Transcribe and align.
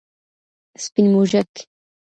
سپین 0.83 1.05
موږک 1.13 1.47
🐁 1.57 1.57